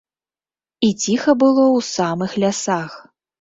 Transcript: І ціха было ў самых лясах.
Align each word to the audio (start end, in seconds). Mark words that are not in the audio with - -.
І 0.87 0.89
ціха 1.03 1.35
было 1.43 1.65
ў 1.67 1.79
самых 1.97 2.31
лясах. 2.45 2.91